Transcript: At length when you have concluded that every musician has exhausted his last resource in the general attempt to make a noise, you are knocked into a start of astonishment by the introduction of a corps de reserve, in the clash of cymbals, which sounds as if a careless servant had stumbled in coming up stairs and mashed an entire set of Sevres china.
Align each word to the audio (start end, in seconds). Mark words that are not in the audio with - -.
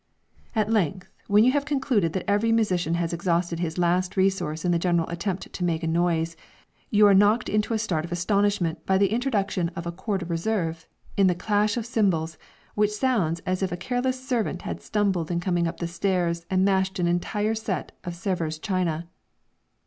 At 0.55 0.71
length 0.71 1.09
when 1.27 1.43
you 1.43 1.51
have 1.51 1.63
concluded 1.63 2.13
that 2.13 2.27
every 2.27 2.51
musician 2.51 2.95
has 2.95 3.13
exhausted 3.13 3.59
his 3.59 3.77
last 3.77 4.17
resource 4.17 4.65
in 4.65 4.71
the 4.71 4.79
general 4.79 5.07
attempt 5.09 5.53
to 5.53 5.63
make 5.63 5.83
a 5.83 5.87
noise, 5.87 6.35
you 6.89 7.05
are 7.05 7.13
knocked 7.13 7.47
into 7.47 7.75
a 7.75 7.77
start 7.77 8.03
of 8.03 8.11
astonishment 8.11 8.83
by 8.87 8.97
the 8.97 9.11
introduction 9.11 9.69
of 9.75 9.85
a 9.85 9.91
corps 9.91 10.17
de 10.17 10.25
reserve, 10.25 10.87
in 11.17 11.27
the 11.27 11.35
clash 11.35 11.77
of 11.77 11.85
cymbals, 11.85 12.39
which 12.73 12.89
sounds 12.93 13.41
as 13.41 13.61
if 13.61 13.71
a 13.71 13.77
careless 13.77 14.27
servant 14.27 14.63
had 14.63 14.81
stumbled 14.81 15.29
in 15.29 15.39
coming 15.39 15.67
up 15.67 15.79
stairs 15.85 16.47
and 16.49 16.65
mashed 16.65 16.97
an 16.97 17.05
entire 17.05 17.53
set 17.53 17.91
of 18.03 18.15
Sevres 18.15 18.57
china. 18.57 19.07